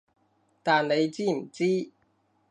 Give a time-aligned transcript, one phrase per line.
[0.63, 1.91] 但你知唔知？